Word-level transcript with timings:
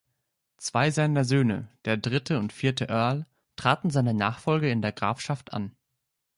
Zwei 0.57 0.89
seiner 0.89 1.23
Söhne, 1.25 1.67
der 1.85 1.95
dritte 1.95 2.39
und 2.39 2.51
vierte 2.53 2.85
Earl, 2.89 3.27
traten 3.55 3.91
seine 3.91 4.15
Nachfolge 4.15 4.71
in 4.71 4.81
der 4.81 4.93
Grafschaft 4.93 5.53
an. 5.53 5.75